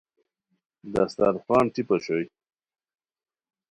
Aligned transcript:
دسترخوان 0.93 1.65
ٹیپ 1.73 1.89
اوشوئے 1.93 2.25